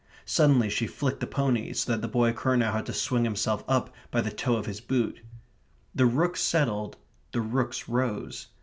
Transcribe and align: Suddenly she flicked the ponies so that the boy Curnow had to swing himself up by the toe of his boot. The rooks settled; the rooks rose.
Suddenly 0.25 0.67
she 0.71 0.87
flicked 0.87 1.19
the 1.19 1.27
ponies 1.27 1.81
so 1.81 1.91
that 1.91 2.01
the 2.01 2.07
boy 2.07 2.33
Curnow 2.33 2.71
had 2.71 2.87
to 2.87 2.91
swing 2.93 3.23
himself 3.23 3.63
up 3.67 3.93
by 4.09 4.21
the 4.21 4.31
toe 4.31 4.55
of 4.55 4.65
his 4.65 4.81
boot. 4.81 5.19
The 5.93 6.07
rooks 6.07 6.41
settled; 6.41 6.97
the 7.33 7.41
rooks 7.41 7.87
rose. 7.87 8.47